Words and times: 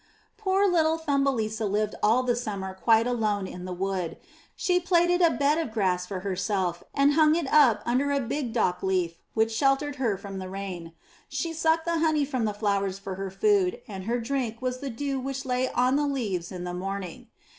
Poor 0.35 0.65
little 0.67 0.97
Thumbelisa 0.97 1.67
lived 1.69 1.93
all 2.01 2.23
the 2.23 2.35
summer 2.35 2.73
quite 2.73 3.05
alone 3.05 3.45
in 3.45 3.65
the 3.65 3.71
wood. 3.71 4.17
She 4.55 4.79
plaited 4.79 5.21
a 5.21 5.29
bed 5.29 5.59
of 5.59 5.71
grass 5.71 6.07
for 6.07 6.21
herself 6.21 6.83
and 6.95 7.13
hung 7.13 7.35
it 7.35 7.45
up 7.53 7.83
under 7.85 8.09
a 8.11 8.19
big 8.19 8.51
dock 8.51 8.81
leaf 8.81 9.19
which 9.35 9.51
sheltered 9.53 9.97
her 9.97 10.17
from 10.17 10.39
the 10.39 10.49
rain; 10.49 10.93
she 11.29 11.53
sucked 11.53 11.85
the 11.85 11.99
honey 11.99 12.25
from 12.25 12.45
the 12.45 12.53
flowers 12.55 12.97
for 12.97 13.13
her 13.13 13.29
food, 13.29 13.79
and 13.87 14.05
her 14.05 14.19
drink 14.19 14.59
was 14.59 14.79
the 14.79 14.89
dew 14.89 15.19
which 15.19 15.45
lay 15.45 15.69
on 15.73 15.97
the 15.97 16.07
leaves 16.07 16.51
in 16.51 16.63
the 16.63 16.73
morning. 16.73 17.27